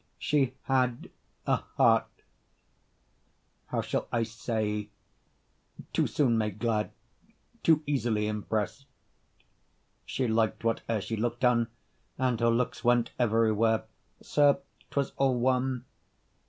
She 0.17 0.55
had 0.63 1.11
A 1.45 1.57
heart 1.57 2.07
how 3.67 3.81
shall 3.81 4.07
I 4.11 4.23
say 4.23 4.89
too 5.93 6.07
soon 6.07 6.39
made 6.39 6.57
glad, 6.57 6.89
Too 7.61 7.83
easily 7.85 8.25
impressed; 8.25 8.87
she 10.03 10.27
liked 10.27 10.63
whate'er 10.63 11.01
She 11.01 11.15
looked 11.15 11.45
on, 11.45 11.67
and 12.17 12.39
her 12.39 12.49
looks 12.49 12.83
went 12.83 13.11
everywhere. 13.19 13.83
Sir, 14.23 14.57
'twas 14.89 15.11
all 15.17 15.37
one! 15.39 15.85